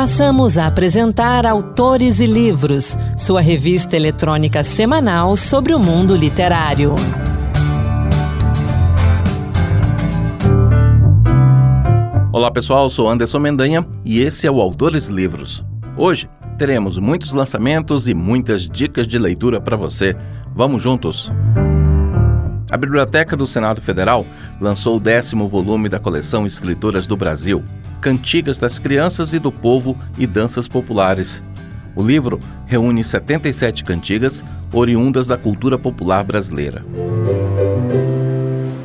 [0.00, 6.94] Passamos a apresentar Autores e Livros, sua revista eletrônica semanal sobre o mundo literário.
[12.32, 15.62] Olá pessoal, sou Anderson Mendanha e esse é o Autores e Livros.
[15.98, 20.16] Hoje teremos muitos lançamentos e muitas dicas de leitura para você.
[20.54, 21.30] Vamos juntos!
[22.70, 24.24] A Biblioteca do Senado Federal
[24.58, 27.62] lançou o décimo volume da coleção Escritoras do Brasil,
[28.00, 31.42] Cantigas das Crianças e do Povo e Danças Populares.
[31.94, 36.82] O livro reúne 77 cantigas oriundas da cultura popular brasileira.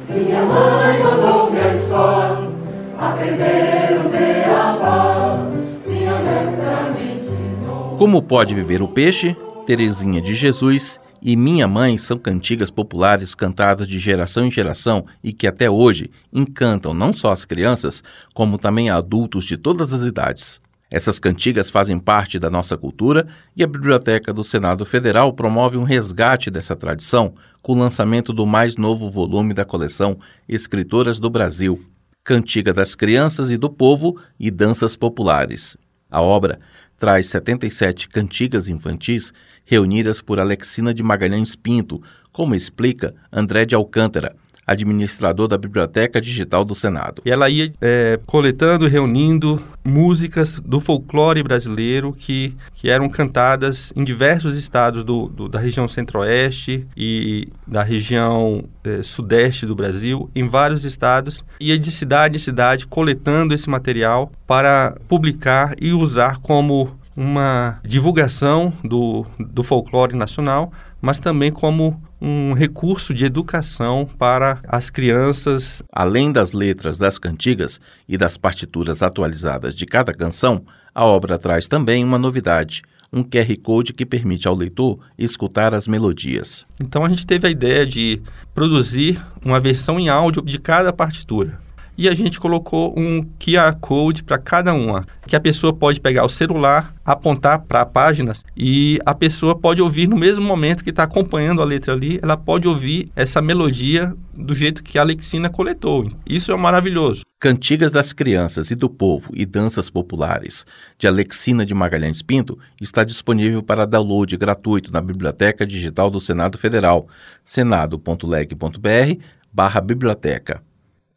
[0.09, 2.51] Minha mãe escola,
[2.99, 5.49] aprender o beabá,
[5.85, 7.97] minha mestra me ensinou.
[7.97, 9.35] Como pode viver o peixe?
[9.65, 15.33] Terezinha de Jesus e Minha Mãe são cantigas populares cantadas de geração em geração e
[15.33, 20.61] que até hoje encantam não só as crianças, como também adultos de todas as idades.
[20.89, 25.83] Essas cantigas fazem parte da nossa cultura e a Biblioteca do Senado Federal promove um
[25.83, 31.83] resgate dessa tradição com o lançamento do mais novo volume da coleção Escritoras do Brasil,
[32.23, 35.75] Cantiga das Crianças e do Povo e Danças Populares.
[36.09, 36.59] A obra
[36.97, 39.33] traz 77 cantigas infantis
[39.65, 44.35] reunidas por Alexina de Magalhães Pinto, como explica André de Alcântara,
[44.65, 47.21] administrador da Biblioteca Digital do Senado.
[47.25, 54.57] Ela ia é, coletando reunindo músicas do folclore brasileiro que, que eram cantadas em diversos
[54.57, 60.83] estados do, do da região centro-oeste e da região é, sudeste do Brasil, em vários
[60.85, 67.79] estados, ia de cidade em cidade coletando esse material para publicar e usar como uma
[67.83, 70.71] divulgação do, do folclore nacional,
[71.01, 75.81] mas também como um recurso de educação para as crianças.
[75.91, 81.67] Além das letras das cantigas e das partituras atualizadas de cada canção, a obra traz
[81.67, 82.81] também uma novidade
[83.13, 86.65] um QR Code que permite ao leitor escutar as melodias.
[86.81, 88.21] Então a gente teve a ideia de
[88.53, 91.64] produzir uma versão em áudio de cada partitura
[91.97, 96.25] e a gente colocou um QR Code para cada uma, que a pessoa pode pegar
[96.25, 100.89] o celular, apontar para a página e a pessoa pode ouvir no mesmo momento que
[100.89, 105.49] está acompanhando a letra ali, ela pode ouvir essa melodia do jeito que a Alexina
[105.49, 106.09] coletou.
[106.25, 107.21] Isso é maravilhoso.
[107.39, 110.65] Cantigas das Crianças e do Povo e Danças Populares,
[110.97, 116.57] de Alexina de Magalhães Pinto, está disponível para download gratuito na Biblioteca Digital do Senado
[116.57, 117.07] Federal,
[117.43, 119.21] senado.leg.br
[119.53, 120.61] barra biblioteca.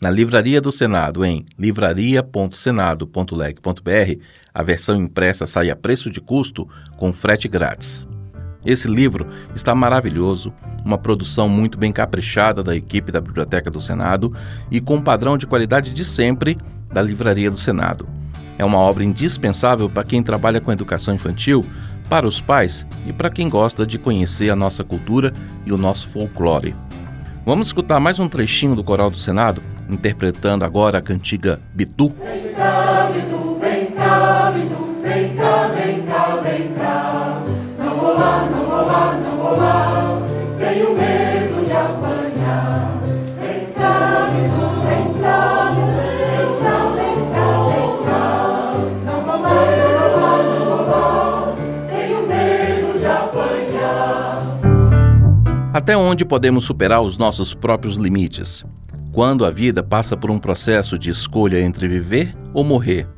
[0.01, 4.23] Na Livraria do Senado, em livraria.senado.leg.br,
[4.55, 8.07] a versão impressa sai a preço de custo com frete grátis.
[8.65, 9.27] Esse livro
[9.57, 10.55] está maravilhoso,
[10.85, 14.33] uma produção muito bem caprichada da equipe da Biblioteca do Senado
[14.71, 16.57] e com um padrão de qualidade de sempre
[16.93, 18.09] da Livraria do Senado.
[18.57, 21.65] É uma obra indispensável para quem trabalha com educação infantil,
[22.09, 25.33] para os pais e para quem gosta de conhecer a nossa cultura
[25.67, 26.73] e o nosso folclore.
[27.45, 32.12] Vamos escutar mais um trechinho do Coral do Senado interpretando agora a cantiga Bitu.
[32.25, 37.43] Vem cá, Bitu, vem cá, Bitu, vem cá, vem cá, vem cá.
[37.78, 40.21] Não vou lá, não vou lá, não vou lá,
[40.59, 43.00] tenho medo de apanhar.
[43.41, 48.28] Vem cá, Bitu, vem cá, vem cá.
[49.05, 49.53] Não vou lá,
[49.84, 51.55] não vou lá, não vou lá,
[51.88, 54.59] tenho medo de apanhar.
[55.72, 58.65] Até onde podemos superar os nossos próprios limites?
[59.13, 63.09] Quando a vida passa por um processo de escolha entre viver ou morrer?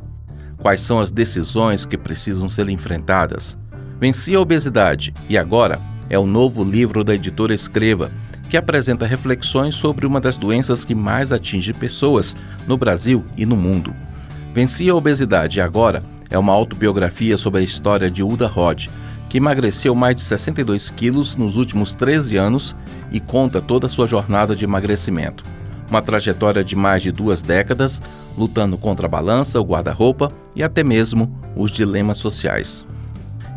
[0.56, 3.58] Quais são as decisões que precisam ser enfrentadas?
[3.98, 8.10] Venci a obesidade e agora é o novo livro da editora Escreva,
[8.48, 12.36] que apresenta reflexões sobre uma das doenças que mais atinge pessoas
[12.68, 13.92] no Brasil e no mundo.
[14.54, 18.86] Venci a obesidade e agora é uma autobiografia sobre a história de Uda Rod,
[19.28, 22.76] que emagreceu mais de 62 quilos nos últimos 13 anos
[23.10, 25.42] e conta toda a sua jornada de emagrecimento
[25.90, 28.00] uma trajetória de mais de duas décadas,
[28.38, 32.86] lutando contra a balança, o guarda-roupa e até mesmo os dilemas sociais.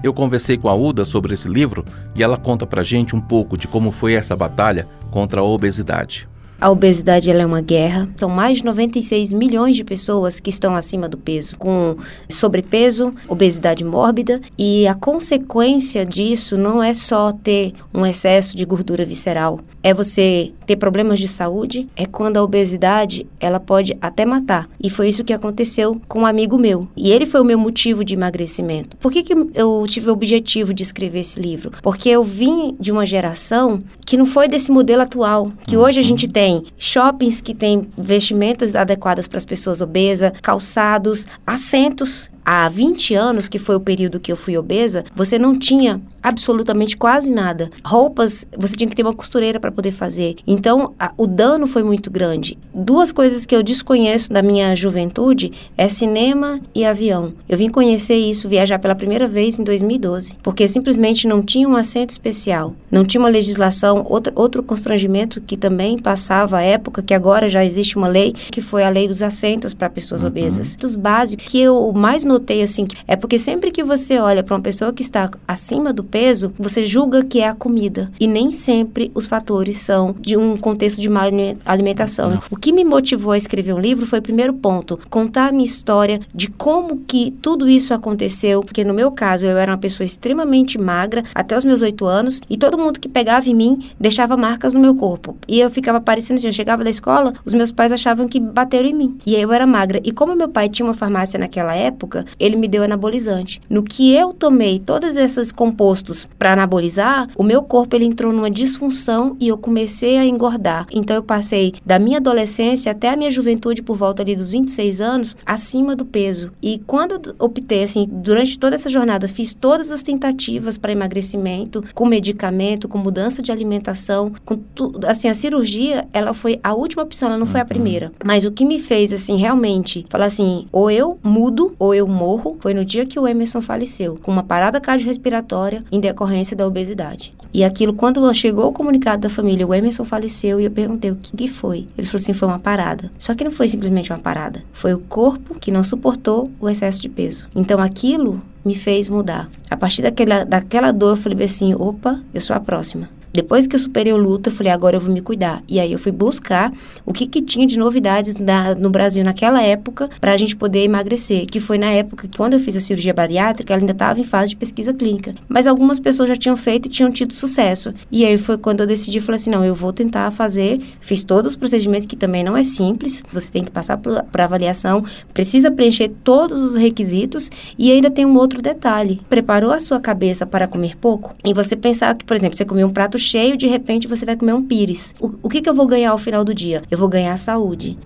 [0.04, 3.56] Eu conversei com a Uda sobre esse livro e ela conta pra gente um pouco
[3.56, 6.28] de como foi essa batalha contra a obesidade.
[6.60, 8.07] A obesidade é uma guerra.
[8.18, 11.98] São mais de 96 milhões de pessoas que estão acima do peso, com
[12.30, 19.04] sobrepeso, obesidade mórbida, e a consequência disso não é só ter um excesso de gordura
[19.04, 24.69] visceral, é você ter problemas de saúde, é quando a obesidade, ela pode até matar.
[24.81, 26.88] E foi isso que aconteceu com um amigo meu.
[26.95, 28.95] E ele foi o meu motivo de emagrecimento.
[28.97, 31.71] Por que, que eu tive o objetivo de escrever esse livro?
[31.81, 36.03] Porque eu vim de uma geração que não foi desse modelo atual, que hoje a
[36.03, 43.16] gente tem shoppings que têm vestimentas adequadas para as pessoas obesas, calçados, assentos há 20
[43.16, 47.69] anos, que foi o período que eu fui obesa, você não tinha absolutamente quase nada.
[47.84, 50.36] Roupas, você tinha que ter uma costureira para poder fazer.
[50.48, 52.57] Então, a, o dano foi muito grande.
[52.74, 57.34] Duas coisas que eu desconheço da minha juventude é cinema e avião.
[57.48, 61.75] Eu vim conhecer isso, viajar pela primeira vez em 2012, porque simplesmente não tinha um
[61.75, 67.13] assento especial, não tinha uma legislação, outra, outro constrangimento que também passava a época, que
[67.13, 70.30] agora já existe uma lei, que foi a lei dos assentos para pessoas uhum.
[70.30, 70.75] obesas.
[70.75, 74.62] Dos básicos que eu mais notei assim, é porque sempre que você olha para uma
[74.62, 78.12] pessoa que está acima do peso, você julga que é a comida.
[78.19, 81.24] E nem sempre os fatores são de um contexto de má
[81.65, 82.31] alimentação.
[82.31, 82.39] Não.
[82.51, 86.19] O que me motivou a escrever um livro foi primeiro ponto, contar a minha história
[86.33, 90.77] de como que tudo isso aconteceu, porque no meu caso eu era uma pessoa extremamente
[90.77, 94.74] magra até os meus oito anos e todo mundo que pegava em mim deixava marcas
[94.74, 95.38] no meu corpo.
[95.47, 98.89] E eu ficava parecendo assim, eu chegava da escola, os meus pais achavam que bateram
[98.89, 99.18] em mim.
[99.25, 100.01] E aí eu era magra.
[100.03, 103.62] E como meu pai tinha uma farmácia naquela época, ele me deu anabolizante.
[103.70, 108.50] No que eu tomei todos esses compostos para anabolizar, o meu corpo ele entrou numa
[108.50, 110.88] disfunção e eu comecei a engordar.
[110.92, 115.02] Então eu passei da minha adolescência até a minha juventude por volta ali dos 26
[115.02, 116.52] anos acima do peso.
[116.62, 122.06] E quando optei assim, durante toda essa jornada fiz todas as tentativas para emagrecimento, com
[122.06, 127.30] medicamento, com mudança de alimentação, com tudo, assim a cirurgia, ela foi a última opção,
[127.30, 127.69] ela não foi a uhum.
[127.69, 128.12] primeira.
[128.26, 132.57] Mas o que me fez assim realmente falar assim, ou eu mudo ou eu morro,
[132.60, 137.33] foi no dia que o Emerson faleceu, com uma parada cardiorrespiratória em decorrência da obesidade.
[137.54, 141.15] E aquilo, quando chegou o comunicado da família, o Emerson faleceu, e eu perguntei o
[141.15, 141.88] que, que foi.
[141.98, 143.12] Ele falou assim: foi uma parada.
[143.18, 144.63] Só que não foi simplesmente uma parada.
[144.74, 147.45] Foi o corpo que não suportou o excesso de peso.
[147.56, 149.50] Então aquilo me fez mudar.
[149.69, 153.07] A partir daquela, daquela dor, eu falei assim: opa, eu sou a próxima.
[153.33, 155.63] Depois que eu superei o luto, eu falei, agora eu vou me cuidar.
[155.68, 156.71] E aí eu fui buscar
[157.03, 160.83] o que, que tinha de novidades na, no Brasil naquela época para a gente poder
[160.83, 161.47] emagrecer.
[161.47, 164.24] Que foi na época que, quando eu fiz a cirurgia bariátrica, ela ainda estava em
[164.24, 165.33] fase de pesquisa clínica.
[165.50, 167.91] Mas algumas pessoas já tinham feito e tinham tido sucesso.
[168.12, 170.80] E aí foi quando eu decidi, falei assim, não, eu vou tentar fazer.
[171.01, 173.24] Fiz todos os procedimentos, que também não é simples.
[173.33, 175.03] Você tem que passar por avaliação,
[175.33, 177.50] precisa preencher todos os requisitos.
[177.80, 179.19] E ainda tem um outro detalhe.
[179.27, 181.33] Preparou a sua cabeça para comer pouco?
[181.44, 184.36] E você pensar que, por exemplo, você comeu um prato cheio, de repente você vai
[184.36, 185.14] comer um pires.
[185.20, 186.81] O, o que, que eu vou ganhar ao final do dia?
[186.92, 187.98] Eu vou ganhar saúde.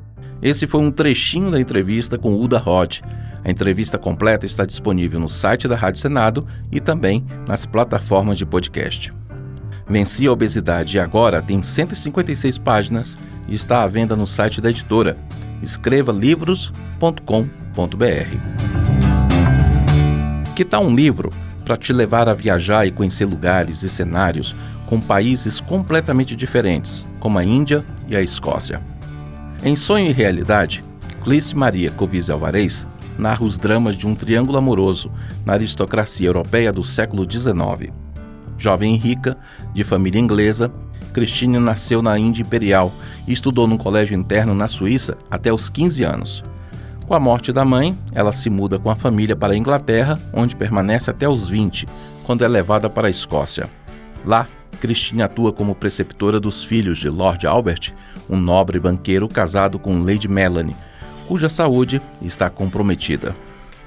[0.42, 3.00] Esse foi um trechinho da entrevista com Uda Rod.
[3.44, 8.46] A entrevista completa está disponível no site da Rádio Senado e também nas plataformas de
[8.46, 9.14] podcast.
[9.90, 13.18] Venci a Obesidade agora tem 156 páginas
[13.48, 15.18] e está à venda no site da editora.
[15.63, 17.08] Escreva livros.com.br.
[20.56, 21.31] Que tal um livro
[21.63, 24.56] para te levar a viajar e conhecer lugares e cenários
[24.88, 28.81] com países completamente diferentes, como a Índia e a Escócia.
[29.63, 30.84] Em Sonho e Realidade,
[31.24, 32.88] Clice Maria Covise Alvarez
[33.18, 35.12] narra os dramas de um triângulo amoroso
[35.45, 37.92] na aristocracia europeia do século XIX.
[38.57, 39.38] Jovem e rica,
[39.74, 40.72] de família inglesa,
[41.13, 42.92] Christine nasceu na Índia Imperial
[43.28, 46.44] e estudou num colégio interno na Suíça até os 15 anos.
[47.07, 50.56] Com a morte da mãe, ela se muda com a família para a Inglaterra, onde
[50.56, 51.88] permanece até os 20,
[52.25, 53.69] quando é levada para a Escócia.
[54.25, 54.48] Lá,
[54.79, 57.94] Christine atua como preceptora dos filhos de Lord Albert,
[58.29, 60.75] um nobre banqueiro casado com Lady Melanie,
[61.27, 63.35] cuja saúde está comprometida.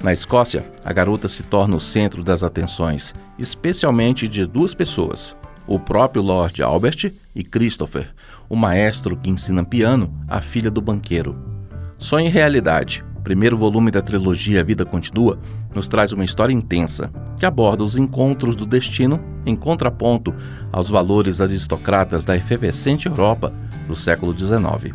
[0.02, 5.78] Na Escócia, a garota se torna o centro das atenções, especialmente de duas pessoas: o
[5.78, 8.09] próprio Lord Albert e Christopher,
[8.49, 11.37] o maestro que ensina piano à filha do banqueiro.
[11.99, 15.39] Sonho e realidade, primeiro volume da trilogia Vida Continua,
[15.75, 20.35] nos traz uma história intensa que aborda os encontros do destino em contraponto
[20.73, 23.53] aos valores aristocratas da efervescente Europa
[23.87, 24.95] do século XIX.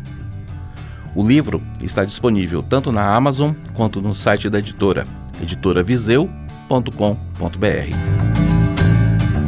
[1.14, 5.04] O livro está disponível tanto na Amazon quanto no site da editora,
[5.40, 7.96] editoraviseu.com.br.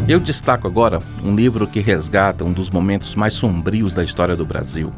[0.09, 4.47] Eu destaco agora um livro que resgata um dos momentos mais sombrios da história do
[4.47, 4.91] Brasil,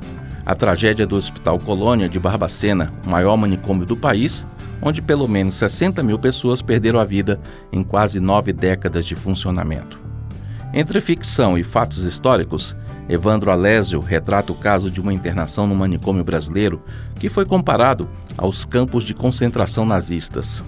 [0.44, 4.46] a tragédia do Hospital Colônia de Barbacena, o maior manicômio do país,
[4.82, 7.38] onde pelo menos 60 mil pessoas perderam a vida
[7.72, 9.98] em quase nove décadas de funcionamento.
[10.72, 12.76] Entre ficção e fatos históricos,
[13.08, 16.80] Evandro Alésio retrata o caso de uma internação no manicômio brasileiro
[17.16, 20.62] que foi comparado aos campos de concentração nazistas.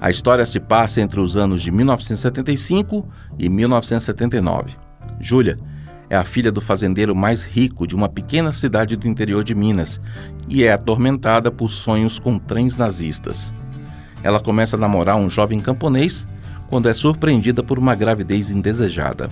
[0.00, 4.76] A história se passa entre os anos de 1975 e 1979.
[5.20, 5.58] Júlia
[6.10, 10.00] é a filha do fazendeiro mais rico de uma pequena cidade do interior de Minas
[10.48, 13.52] e é atormentada por sonhos com trens nazistas.
[14.22, 16.26] Ela começa a namorar um jovem camponês
[16.68, 19.28] quando é surpreendida por uma gravidez indesejada.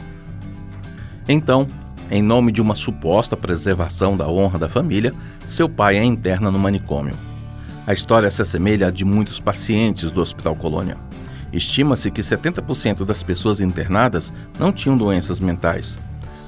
[1.29, 1.67] Então,
[2.11, 5.13] em nome de uma suposta preservação da honra da família,
[5.47, 7.15] seu pai a interna no manicômio.
[7.87, 10.97] A história se assemelha à de muitos pacientes do Hospital Colônia.
[11.53, 15.99] Estima-se que 70% das pessoas internadas não tinham doenças mentais.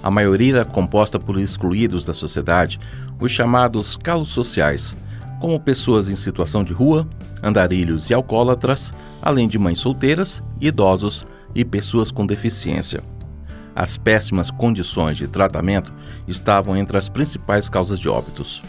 [0.03, 2.79] A maioria era composta por excluídos da sociedade,
[3.21, 4.97] os chamados calos sociais,
[5.41, 7.09] como pessoas em situação de rua,
[7.43, 13.03] andarilhos e alcoólatras, além de mães solteiras, idosos e pessoas com deficiência.
[13.75, 15.93] As péssimas condições de tratamento
[16.27, 18.63] estavam entre as principais causas de óbitos.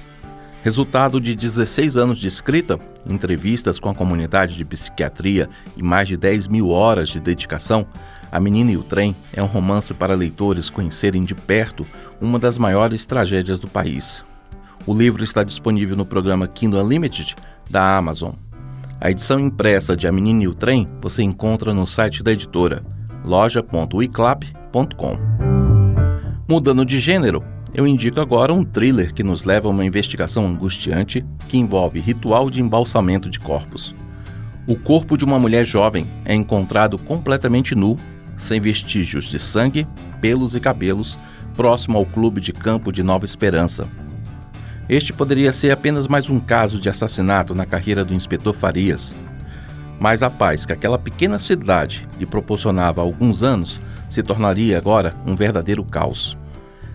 [0.61, 2.77] Resultado de 16 anos de escrita,
[3.09, 7.87] entrevistas com a comunidade de psiquiatria e mais de 10 mil horas de dedicação,
[8.31, 11.85] A Menina e o Trem é um romance para leitores conhecerem de perto
[12.21, 14.23] uma das maiores tragédias do país.
[14.85, 17.35] O livro está disponível no programa Kindle Unlimited
[17.69, 18.33] da Amazon.
[19.01, 22.83] A edição impressa de A Menina e o Trem você encontra no site da editora
[23.23, 25.17] loja.wiclap.com.
[26.47, 27.43] Mudando de gênero,
[27.73, 32.49] eu indico agora um thriller que nos leva a uma investigação angustiante que envolve ritual
[32.49, 33.95] de embalsamento de corpos.
[34.67, 37.95] O corpo de uma mulher jovem é encontrado completamente nu,
[38.39, 39.87] sem vestígios de sangue,
[40.19, 41.17] pelos e cabelos,
[41.55, 43.87] próximo ao clube de campo de Nova Esperança.
[44.87, 49.13] Este poderia ser apenas mais um caso de assassinato na carreira do inspetor Farias.
[49.99, 53.79] Mas a paz que aquela pequena cidade lhe proporcionava há alguns anos
[54.09, 56.37] se tornaria agora um verdadeiro caos.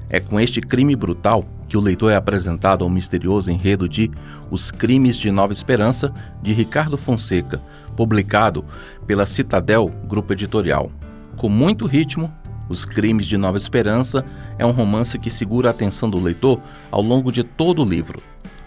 [0.08, 4.10] É com este crime brutal que o leitor é apresentado ao misterioso enredo de
[4.50, 7.60] Os Crimes de Nova Esperança, de Ricardo Fonseca,
[7.96, 8.64] publicado
[9.06, 10.90] pela Citadel Grupo Editorial.
[11.36, 12.32] Com muito ritmo,
[12.68, 14.24] Os Crimes de Nova Esperança
[14.58, 16.60] é um romance que segura a atenção do leitor
[16.90, 18.22] ao longo de todo o livro.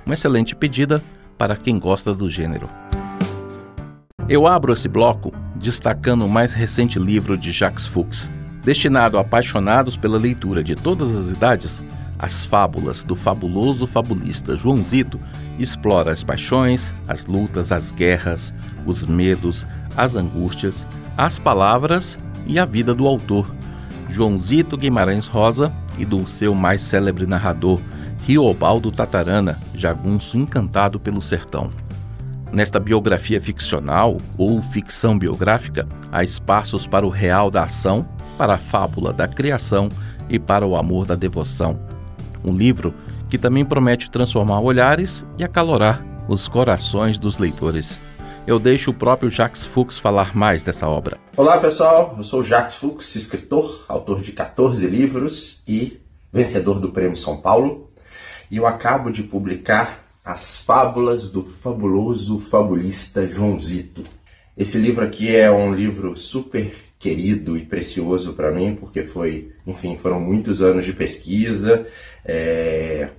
[0.05, 1.01] Uma excelente pedida
[1.37, 2.69] para quem gosta do gênero.
[4.27, 8.29] Eu abro esse bloco destacando o mais recente livro de Jacques Fuchs,
[8.63, 11.81] destinado a apaixonados pela leitura de todas as idades,
[12.19, 15.19] as fábulas do fabuloso fabulista Joãozito
[15.57, 18.53] explora as paixões, as lutas, as guerras,
[18.85, 23.49] os medos, as angústias, as palavras e a vida do autor,
[24.09, 27.79] Joãozito Guimarães Rosa, e do seu mais célebre narrador,
[28.25, 31.69] Riobaldo Tatarana, jagunço encantado pelo sertão.
[32.51, 38.57] Nesta biografia ficcional ou ficção biográfica, há espaços para o real da ação para a
[38.57, 39.89] fábula da criação
[40.29, 41.79] e para o amor da devoção.
[42.43, 42.93] Um livro
[43.29, 47.99] que também promete transformar olhares e acalorar os corações dos leitores.
[48.47, 51.19] Eu deixo o próprio Jacques Fuchs falar mais dessa obra.
[51.35, 55.99] Olá pessoal, eu sou Jacques Fuchs, escritor, autor de 14 livros e
[56.31, 57.91] vencedor do Prêmio São Paulo.
[58.49, 64.05] E eu acabo de publicar As Fábulas do fabuloso fabulista Joãozito.
[64.55, 69.97] Esse livro aqui é um livro super querido e precioso para mim, porque foi, enfim,
[69.97, 71.85] foram muitos anos de pesquisa,
[72.23, 73.09] é,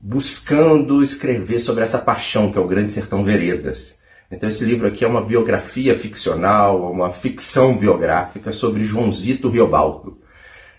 [0.00, 4.00] buscando escrever sobre essa paixão que é o Grande Sertão Veredas.
[4.32, 10.18] Então esse livro aqui é uma biografia ficcional, uma ficção biográfica sobre Joãozito Riobaldo.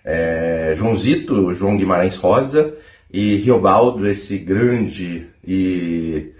[0.04, 2.76] É, Joãozito, João Guimarães Rosa,
[3.12, 6.32] e Riobaldo, esse grande e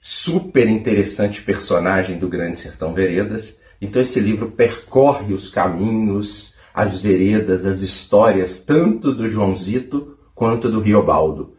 [0.00, 7.66] super interessante personagem do Grande Sertão Veredas, então esse livro percorre os caminhos, as veredas,
[7.66, 11.56] as histórias, tanto do Joãozito quanto do Riobaldo.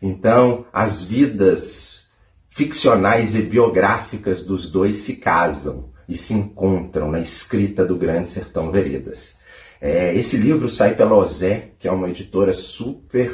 [0.00, 1.97] Então, as vidas
[2.58, 8.72] ficcionais e biográficas dos dois se casam e se encontram na escrita do Grande Sertão
[8.72, 9.36] Veredas.
[9.80, 13.30] É, esse livro sai pela Ozé, que é uma editora super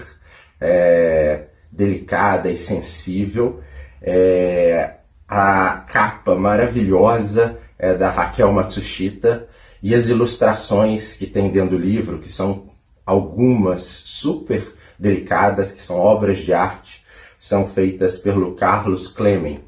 [0.61, 3.63] é, delicada e sensível.
[4.03, 9.49] É, a capa maravilhosa é da Raquel Matsushita
[9.83, 12.75] e as ilustrações que tem dentro do livro, que são
[13.07, 14.63] algumas super
[14.99, 17.04] delicadas, que são obras de arte,
[17.45, 19.61] são feitas pelo Carlos Clemen.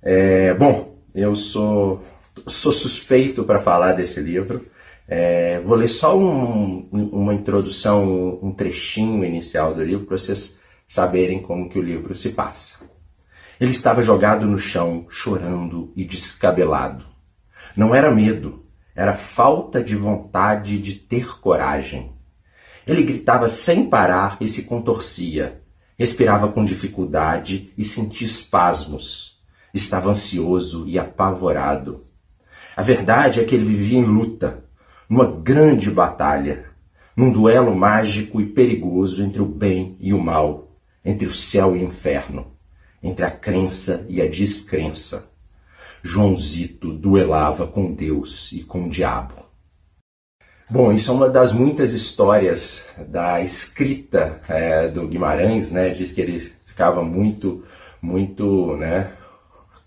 [0.00, 2.02] É, bom, eu sou,
[2.46, 4.64] sou suspeito para falar desse livro.
[5.06, 10.58] É, vou ler só um, uma introdução, um trechinho inicial do livro para vocês
[10.88, 12.78] saberem como que o livro se passa.
[13.60, 17.04] Ele estava jogado no chão, chorando e descabelado.
[17.76, 18.64] Não era medo,
[18.96, 22.10] era falta de vontade de ter coragem.
[22.86, 25.60] Ele gritava sem parar e se contorcia.
[25.98, 29.36] Respirava com dificuldade e sentia espasmos.
[29.74, 32.04] Estava ansioso e apavorado.
[32.76, 34.64] A verdade é que ele vivia em luta,
[35.08, 36.66] numa grande batalha,
[37.16, 41.80] num duelo mágico e perigoso entre o bem e o mal, entre o céu e
[41.80, 42.46] o inferno,
[43.02, 45.32] entre a crença e a descrença.
[46.00, 49.47] Joãozito duelava com Deus e com o diabo.
[50.70, 55.90] Bom, isso é uma das muitas histórias da escrita é, do Guimarães, né?
[55.90, 57.64] Diz que ele ficava muito,
[58.02, 59.12] muito, né?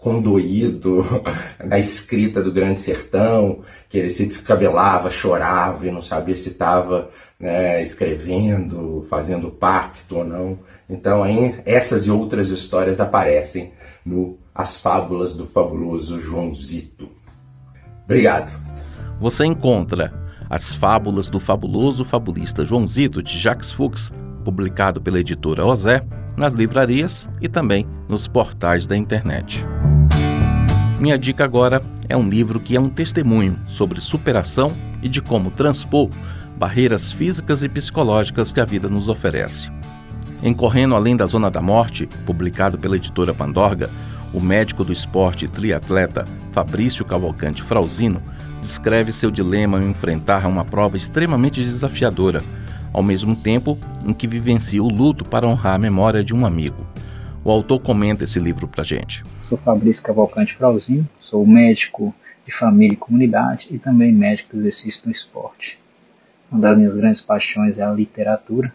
[0.02, 1.06] condoído
[1.64, 7.12] na escrita do Grande Sertão, que ele se descabelava, chorava e não sabia se estava
[7.40, 10.60] né, escrevendo, fazendo pacto ou não.
[10.90, 13.72] Então, aí, essas e outras histórias aparecem
[14.04, 17.08] no As Fábulas do Fabuloso João Zito.
[18.04, 18.52] Obrigado.
[19.20, 20.12] Você encontra
[20.52, 24.12] As Fábulas do Fabuloso Fabulista João Zito, de Jacques Fuchs,
[24.44, 26.04] publicado pela editora Osé,
[26.36, 29.66] nas livrarias e também nos portais da internet.
[31.00, 35.52] Minha dica agora é um livro que é um testemunho sobre superação e de como
[35.52, 36.10] transpor
[36.58, 39.72] barreiras físicas e psicológicas que a vida nos oferece.
[40.44, 43.90] Em Correndo Além da Zona da Morte, publicado pela editora Pandorga,
[44.34, 48.22] o médico do esporte e triatleta Fabrício Cavalcante Frauzino
[48.62, 52.42] descreve seu dilema ao enfrentar uma prova extremamente desafiadora,
[52.94, 53.78] ao mesmo tempo
[54.08, 56.86] em que vivencia o luto para honrar a memória de um amigo.
[57.44, 59.24] O autor comenta esse livro para gente.
[59.50, 62.14] Sou Fabrício Cavalcante Frauzino, sou médico
[62.46, 65.80] de família e comunidade e também médico do exercício no esporte.
[66.52, 68.72] Uma das minhas grandes paixões é a literatura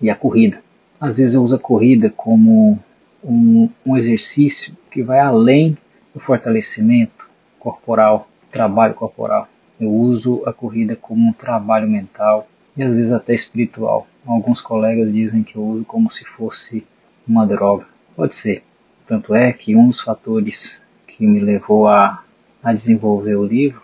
[0.00, 0.62] e a corrida.
[1.00, 2.78] Às vezes eu uso a corrida como
[3.22, 5.76] um, um exercício que vai além
[6.14, 7.26] do fortalecimento
[7.58, 9.48] corporal, trabalho corporal.
[9.80, 12.46] Eu uso a corrida como um trabalho mental
[12.76, 14.06] e às vezes até espiritual.
[14.24, 16.86] Alguns colegas dizem que eu uso como se fosse
[17.26, 17.84] uma droga.
[18.14, 18.62] Pode ser.
[19.08, 22.22] Tanto é que um dos fatores que me levou a,
[22.62, 23.82] a desenvolver o livro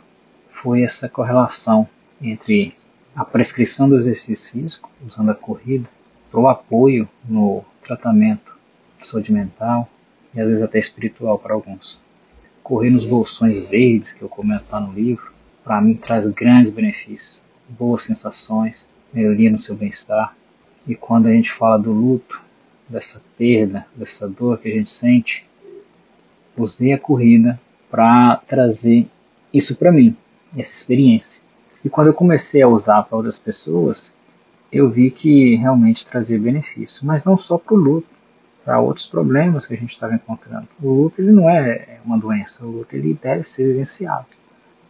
[0.62, 1.88] foi essa correlação
[2.22, 2.72] entre
[3.14, 5.88] a prescrição do exercício físico, usando a corrida,
[6.30, 8.56] para o apoio no tratamento
[8.96, 9.88] de saúde mental
[10.32, 11.98] e às vezes até espiritual para alguns.
[12.70, 15.32] Correr nos bolsões verdes, que eu comento lá no livro,
[15.64, 20.36] para mim traz grandes benefícios, boas sensações, melhoria no seu bem-estar.
[20.86, 22.40] E quando a gente fala do luto,
[22.88, 25.44] dessa perda, dessa dor que a gente sente,
[26.56, 27.60] usei a corrida
[27.90, 29.08] para trazer
[29.52, 30.16] isso para mim,
[30.56, 31.40] essa experiência.
[31.84, 34.12] E quando eu comecei a usar para outras pessoas,
[34.70, 38.06] eu vi que realmente trazia benefício, mas não só para o luto,
[38.64, 40.68] para outros problemas que a gente estava encontrando.
[40.82, 44.26] O luto ele não é uma doença, o luto ele deve ser vivenciado.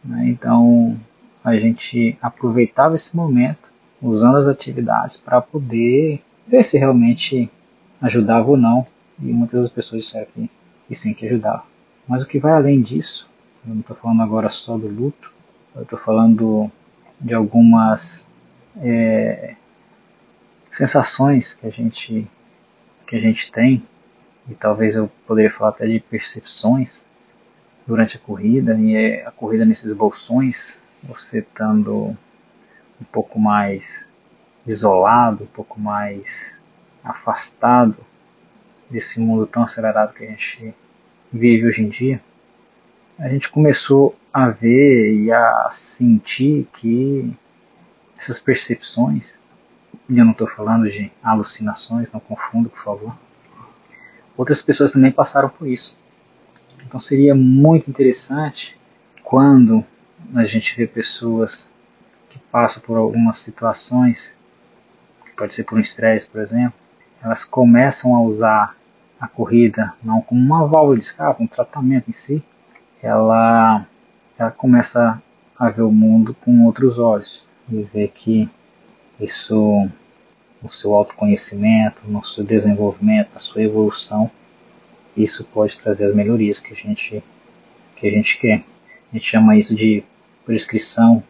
[0.04, 0.28] Né?
[0.28, 0.98] Então
[1.44, 3.70] a gente aproveitava esse momento
[4.02, 7.50] usando as atividades para poder ver se realmente
[8.00, 8.86] ajudava ou não,
[9.20, 10.50] e muitas das pessoas disseram que,
[10.88, 11.64] que sim, que ajudava.
[12.08, 13.28] Mas o que vai além disso,
[13.66, 15.32] eu não estou falando agora só do luto,
[15.76, 16.70] eu estou falando
[17.20, 18.26] de algumas
[18.78, 19.54] é,
[20.76, 22.26] sensações que a gente
[23.10, 23.82] que a gente tem
[24.48, 27.02] e talvez eu poderia falar até de percepções
[27.84, 32.16] durante a corrida e é a corrida nesses bolsões você estando
[33.00, 34.02] um pouco mais
[34.64, 36.50] isolado um pouco mais
[37.02, 37.96] afastado
[38.88, 40.74] desse mundo tão acelerado que a gente
[41.32, 42.20] vive hoje em dia,
[43.18, 47.32] a gente começou a ver e a sentir que
[48.16, 49.36] essas percepções,
[50.10, 53.16] e eu não estou falando de alucinações, não confundo, por favor,
[54.36, 55.96] outras pessoas também passaram por isso.
[56.84, 58.76] Então seria muito interessante
[59.22, 59.84] quando
[60.34, 61.64] a gente vê pessoas
[62.28, 64.34] que passam por algumas situações,
[65.36, 66.74] pode ser por um estresse, por exemplo,
[67.22, 68.76] elas começam a usar
[69.20, 72.42] a corrida não como uma válvula de escape, um tratamento em si,
[73.00, 73.86] ela,
[74.36, 75.22] ela começa
[75.56, 78.50] a ver o mundo com outros olhos e ver que
[79.20, 79.88] isso,
[80.62, 84.30] no seu autoconhecimento, no seu desenvolvimento, na sua evolução,
[85.16, 87.22] isso pode trazer as melhorias que a gente,
[87.96, 88.64] que a gente quer.
[89.10, 90.04] A gente chama isso de
[90.44, 91.22] prescrição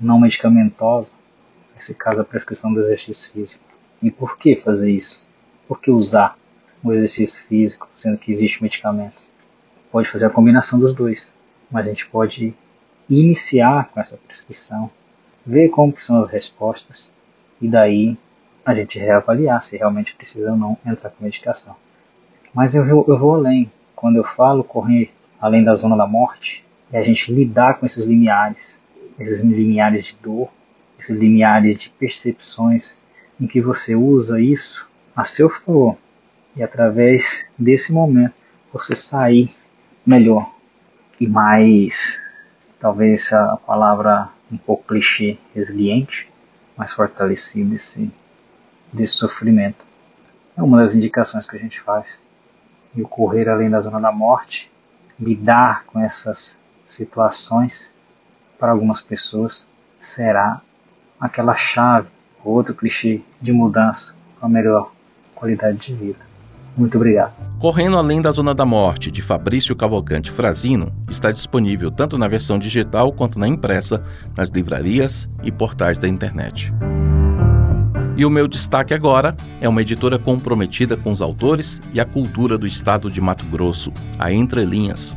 [0.00, 1.12] não medicamentosa,
[1.74, 3.64] nesse caso a prescrição do exercício físico.
[4.02, 5.22] E por que fazer isso?
[5.66, 6.36] Por que usar
[6.82, 9.26] o exercício físico, sendo que existe medicamentos?
[9.90, 11.30] Pode fazer a combinação dos dois,
[11.70, 12.54] mas a gente pode
[13.08, 14.90] iniciar com essa prescrição,
[15.46, 17.08] ver como são as respostas
[17.60, 18.16] e daí
[18.64, 21.74] a gente reavaliar se realmente precisa ou não entrar com medicação.
[22.54, 23.70] Mas eu vou, eu vou além.
[23.94, 28.04] Quando eu falo correr além da zona da morte, é a gente lidar com esses
[28.04, 28.76] limiares,
[29.18, 30.48] esses limiares de dor,
[30.98, 32.94] esses limiares de percepções
[33.40, 35.96] em que você usa isso a seu favor
[36.54, 38.34] e através desse momento
[38.72, 39.54] você sair
[40.06, 40.52] melhor
[41.20, 42.20] e mais,
[42.80, 46.28] talvez a palavra um pouco clichê, resiliente,
[46.76, 48.10] mais fortalecido desse,
[48.92, 49.84] desse sofrimento.
[50.56, 52.08] É uma das indicações que a gente faz.
[52.94, 54.70] E o correr além da zona da morte,
[55.18, 57.90] lidar com essas situações,
[58.58, 59.64] para algumas pessoas,
[59.98, 60.60] será
[61.18, 62.08] aquela chave,
[62.44, 64.92] outro clichê de mudança para melhor
[65.34, 66.18] qualidade de vida.
[66.76, 67.32] Muito obrigado.
[67.58, 72.58] Correndo Além da Zona da Morte, de Fabrício Cavalcante Frazino, está disponível tanto na versão
[72.58, 74.02] digital quanto na impressa,
[74.36, 76.72] nas livrarias e portais da internet.
[78.14, 82.58] E o meu destaque agora é uma editora comprometida com os autores e a cultura
[82.58, 85.14] do estado de Mato Grosso, a Entrelinhas.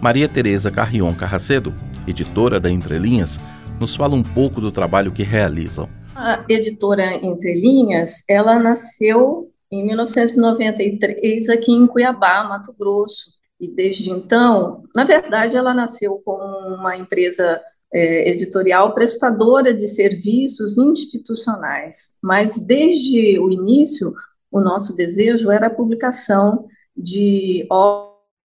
[0.00, 1.74] Maria Tereza Carrion Carracedo,
[2.06, 3.38] editora da Entrelinhas,
[3.78, 5.86] nos fala um pouco do trabalho que realizam.
[6.16, 13.38] A editora Entrelinhas, ela nasceu em 1993 aqui em Cuiabá, Mato Grosso.
[13.60, 16.42] E desde então, na verdade, ela nasceu como
[16.74, 17.60] uma empresa
[17.92, 22.14] é, editorial prestadora de serviços institucionais.
[22.22, 24.12] Mas desde o início,
[24.50, 27.66] o nosso desejo era a publicação de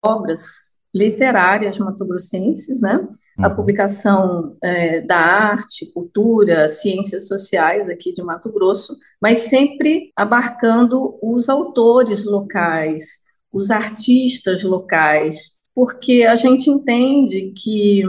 [0.02, 3.08] obras literárias matogrossenses, né?
[3.38, 3.56] A uhum.
[3.56, 11.48] publicação é, da arte, cultura, ciências sociais aqui de Mato Grosso, mas sempre abarcando os
[11.48, 13.20] autores locais,
[13.52, 18.02] os artistas locais, porque a gente entende que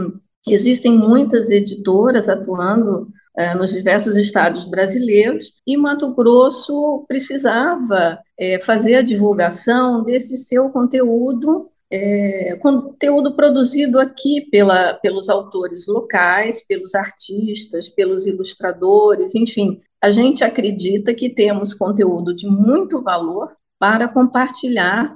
[0.46, 8.96] existem muitas editoras atuando é, nos diversos estados brasileiros, e Mato Grosso precisava é, fazer
[8.96, 17.90] a divulgação desse seu conteúdo é, conteúdo produzido aqui pela, pelos autores locais, pelos artistas,
[17.90, 19.78] pelos ilustradores, enfim.
[20.02, 25.14] A gente acredita que temos conteúdo de muito valor para compartilhar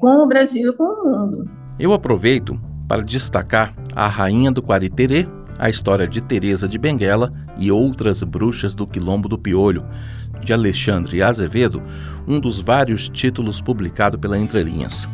[0.00, 1.50] com o Brasil e com o mundo.
[1.78, 5.26] Eu aproveito para destacar a Rainha do Quariterê,
[5.58, 9.84] a história de Teresa de Benguela e outras bruxas do Quilombo do Piolho,
[10.42, 11.82] de Alexandre Azevedo,
[12.26, 15.08] um dos vários títulos publicado pela Entrelinhas.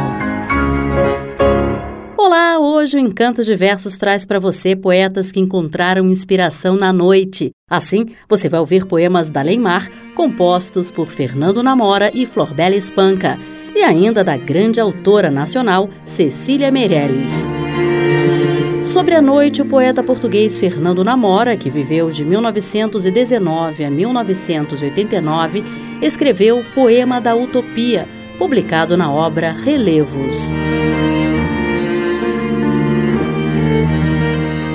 [2.16, 7.50] Olá, hoje o Encanto de Versos traz para você poetas que encontraram inspiração na noite.
[7.68, 13.38] Assim, você vai ouvir poemas da Leimar, compostos por Fernando Namora e Florbela Espanca,
[13.74, 17.48] e ainda da grande autora nacional Cecília Meirelles.
[18.84, 26.64] Sobre a noite, o poeta português Fernando Namora, que viveu de 1919 a 1989, escreveu
[26.74, 30.52] Poema da Utopia, publicado na obra Relevos.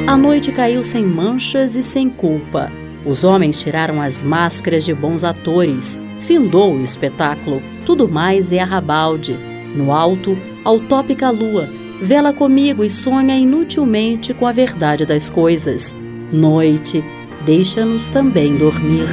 [0.07, 2.71] A noite caiu sem manchas e sem culpa.
[3.05, 5.97] Os homens tiraram as máscaras de bons atores.
[6.19, 7.61] Findou o espetáculo.
[7.85, 9.37] Tudo mais é arrabalde.
[9.75, 11.69] No alto, utópica lua
[12.01, 15.95] vela comigo e sonha inutilmente com a verdade das coisas.
[16.33, 17.03] Noite,
[17.45, 19.07] deixa-nos também dormir.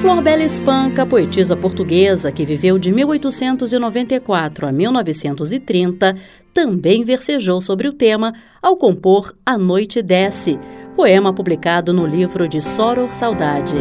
[0.00, 6.16] Flor Bela Espanca, poetisa portuguesa que viveu de 1894 a 1930,
[6.54, 8.32] também versejou sobre o tema
[8.62, 10.58] ao compor A Noite Desce,
[10.96, 13.76] poema publicado no livro de Soror Saudade.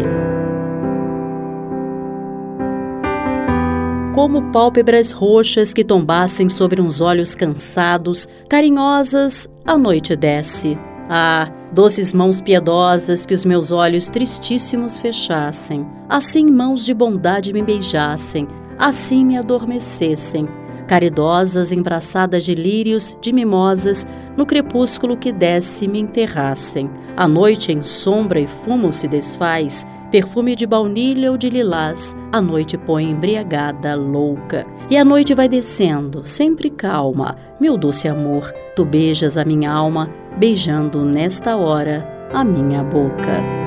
[4.14, 10.78] Como pálpebras roxas que tombassem sobre uns olhos cansados, carinhosas, a noite desce.
[11.12, 17.64] Ah, doces mãos piedosas que os meus olhos tristíssimos fechassem, assim mãos de bondade me
[17.64, 20.48] beijassem, assim me adormecessem,
[20.88, 24.06] caridosas embraçadas de lírios, de mimosas,
[24.38, 26.90] no crepúsculo que desce me enterrassem.
[27.18, 32.40] A noite em sombra e fumo se desfaz, perfume de baunilha ou de lilás, a
[32.40, 34.66] noite põe embriagada, louca.
[34.90, 37.36] E a noite vai descendo, sempre calma.
[37.60, 43.60] Meu doce amor, tu beijas a minha alma, beijando nesta hora a minha boca.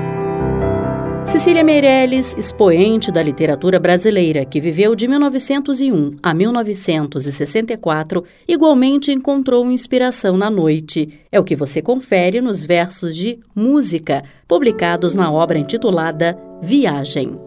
[1.25, 10.37] Cecília Meirelles, expoente da literatura brasileira, que viveu de 1901 a 1964, igualmente encontrou inspiração
[10.37, 11.21] na noite.
[11.31, 17.39] É o que você confere nos versos de Música, publicados na obra intitulada Viagem.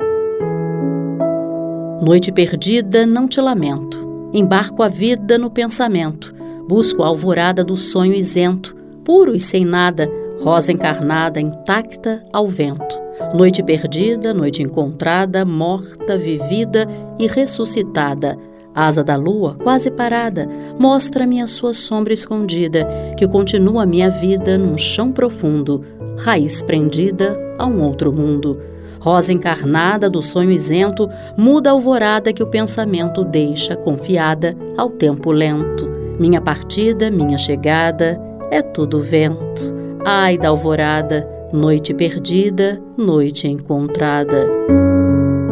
[2.01, 4.29] Noite perdida, não te lamento.
[4.33, 6.33] Embarco a vida no pensamento.
[6.67, 8.74] Busco a alvorada do sonho isento,
[9.05, 12.99] puro e sem nada, rosa encarnada intacta ao vento.
[13.33, 16.85] Noite perdida, noite encontrada, morta, vivida
[17.17, 18.37] e ressuscitada.
[18.73, 24.77] Asa da lua, quase parada, mostra-me a sua sombra escondida, que continua minha vida num
[24.77, 25.81] chão profundo,
[26.17, 28.59] raiz prendida a um outro mundo.
[28.99, 35.31] Rosa encarnada do sonho isento, muda a alvorada que o pensamento deixa confiada ao tempo
[35.31, 35.87] lento.
[36.19, 38.19] Minha partida, minha chegada,
[38.51, 39.73] é tudo vento.
[40.05, 44.47] Ai da alvorada, noite perdida, noite encontrada.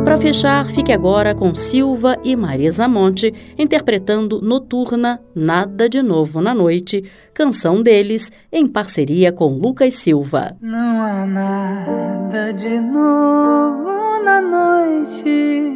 [0.04, 6.54] Para fechar, fique agora com Silva e Marisa Monte interpretando Noturna, Nada de Novo na
[6.54, 7.04] Noite,
[7.34, 10.56] canção deles em parceria com Lucas Silva.
[10.62, 15.76] Não há nada de novo na noite,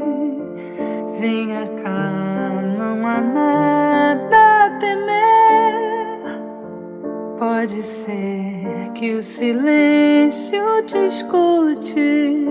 [1.19, 5.86] venha cá, não há nada a temer.
[7.39, 12.47] Pode ser que o silêncio te escute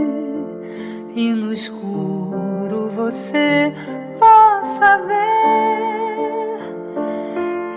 [1.13, 3.73] e no escuro você
[4.21, 5.37] possa ver.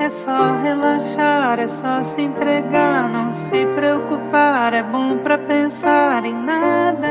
[0.02, 4.76] É só relaxar, é só se entregar, não se preocupar.
[4.76, 7.08] É bom pra pensar em nada,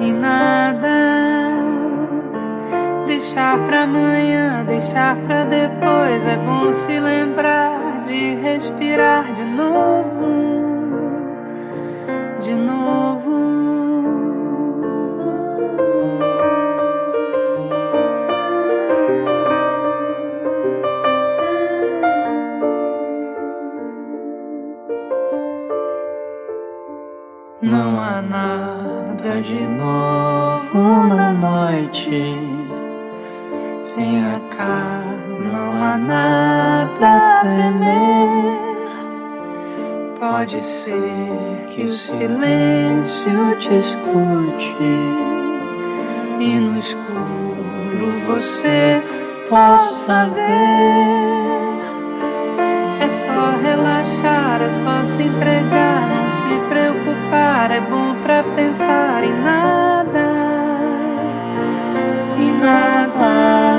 [0.00, 1.15] em nada.
[3.16, 6.26] Deixar pra amanhã, deixar pra depois.
[6.26, 10.26] É bom se lembrar de respirar de novo,
[12.38, 13.36] de novo.
[27.62, 32.45] Não há nada de novo na noite.
[34.58, 38.66] Não há nada a temer.
[40.18, 44.74] Pode ser que o silêncio te escute
[46.40, 49.02] e no escuro você
[49.50, 50.66] possa ver.
[53.00, 57.70] É só relaxar, é só se entregar, não se preocupar.
[57.70, 60.28] É bom pra pensar em nada,
[62.38, 63.75] em nada.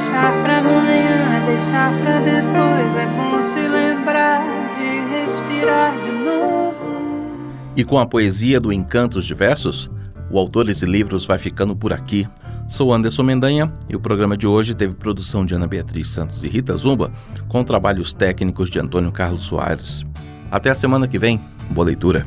[0.00, 2.96] Deixar pra amanhã, deixar pra depois.
[2.96, 7.28] É bom se lembrar de respirar de novo.
[7.76, 9.90] E com a poesia do Encantos Diversos,
[10.30, 12.26] o Autores e Livros vai ficando por aqui.
[12.66, 16.48] Sou Anderson Mendanha e o programa de hoje teve produção de Ana Beatriz Santos e
[16.48, 17.12] Rita Zumba,
[17.46, 20.02] com trabalhos técnicos de Antônio Carlos Soares.
[20.50, 21.38] Até a semana que vem.
[21.68, 22.26] Boa leitura.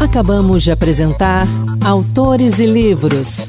[0.00, 1.44] Acabamos de apresentar
[1.84, 3.48] Autores e Livros,